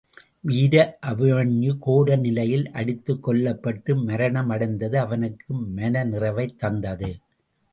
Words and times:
வீர 0.43 0.75
அபிமன்யு 1.01 1.77
கோர 1.79 2.15
நிலையில் 2.15 2.71
அடித்துக் 2.71 3.23
கொல்லப்பட்டு 3.27 4.03
மரணம் 4.03 4.49
அடைந்தது 4.49 4.99
அவனுக்கு 4.99 5.49
மனநிறைவைத் 5.75 6.57
தந்தது. 6.57 7.11